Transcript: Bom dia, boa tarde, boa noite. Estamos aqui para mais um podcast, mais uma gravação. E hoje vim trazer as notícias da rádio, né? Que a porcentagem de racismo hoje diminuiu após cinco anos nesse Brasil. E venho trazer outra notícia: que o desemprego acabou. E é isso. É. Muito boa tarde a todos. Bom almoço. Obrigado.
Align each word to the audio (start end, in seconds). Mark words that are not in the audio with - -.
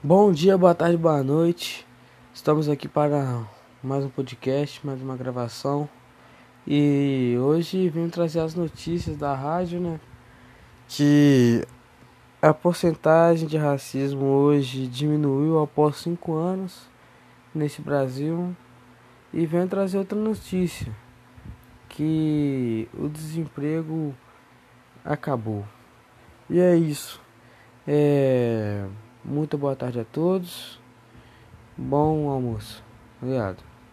Bom 0.00 0.30
dia, 0.30 0.56
boa 0.56 0.76
tarde, 0.76 0.96
boa 0.96 1.24
noite. 1.24 1.84
Estamos 2.32 2.68
aqui 2.68 2.86
para 2.86 3.42
mais 3.82 4.04
um 4.04 4.08
podcast, 4.08 4.86
mais 4.86 5.02
uma 5.02 5.16
gravação. 5.16 5.88
E 6.64 7.36
hoje 7.40 7.88
vim 7.88 8.08
trazer 8.08 8.38
as 8.38 8.54
notícias 8.54 9.16
da 9.16 9.34
rádio, 9.34 9.80
né? 9.80 9.98
Que 10.86 11.66
a 12.40 12.54
porcentagem 12.54 13.48
de 13.48 13.56
racismo 13.56 14.24
hoje 14.24 14.86
diminuiu 14.86 15.58
após 15.60 15.96
cinco 15.96 16.32
anos 16.32 16.88
nesse 17.52 17.82
Brasil. 17.82 18.54
E 19.32 19.46
venho 19.46 19.66
trazer 19.66 19.98
outra 19.98 20.16
notícia: 20.16 20.94
que 21.88 22.88
o 22.94 23.08
desemprego 23.08 24.14
acabou. 25.04 25.66
E 26.48 26.60
é 26.60 26.76
isso. 26.76 27.20
É. 27.84 28.86
Muito 29.48 29.56
boa 29.56 29.74
tarde 29.74 29.98
a 29.98 30.04
todos. 30.04 30.78
Bom 31.74 32.28
almoço. 32.28 32.84
Obrigado. 33.22 33.67